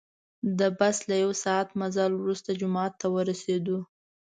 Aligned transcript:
د 0.59 0.59
بس 0.79 0.97
له 1.09 1.15
یو 1.23 1.31
ساعت 1.43 1.69
مزل 1.79 2.11
وروسته 2.17 2.49
جومات 2.59 2.93
ته 3.01 3.07
ورسیدو. 3.15 3.77